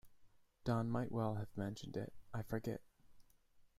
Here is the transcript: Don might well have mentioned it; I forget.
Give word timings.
Don 0.63 0.89
might 0.89 1.11
well 1.11 1.35
have 1.35 1.55
mentioned 1.55 1.95
it; 1.95 2.11
I 2.33 2.41
forget. 2.41 2.81